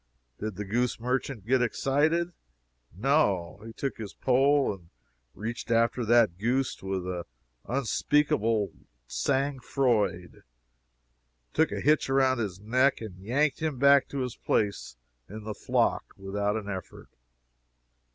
Did 0.39 0.55
the 0.55 0.65
goose 0.65 0.99
merchant 0.99 1.45
get 1.45 1.61
excited? 1.61 2.33
No. 2.97 3.61
He 3.63 3.71
took 3.71 3.99
his 3.99 4.15
pole 4.15 4.73
and 4.73 4.89
reached 5.35 5.69
after 5.69 6.03
that 6.05 6.39
goose 6.39 6.81
with 6.81 7.05
unspeakable 7.67 8.71
sang 9.05 9.59
froid 9.59 10.41
took 11.53 11.71
a 11.71 11.81
hitch 11.81 12.09
round 12.09 12.39
his 12.39 12.59
neck, 12.59 12.99
and 12.99 13.19
"yanked" 13.19 13.59
him 13.61 13.77
back 13.77 14.07
to 14.07 14.21
his 14.21 14.35
place 14.35 14.97
in 15.29 15.43
the 15.43 15.53
flock 15.53 16.15
without 16.17 16.55
an 16.57 16.67
effort. 16.67 17.09